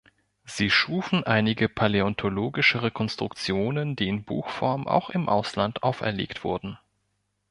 [0.45, 6.79] Sie schufen einige paläontologische Rekonstruktionen, die in Buchform auch im Ausland auferlegt wurden.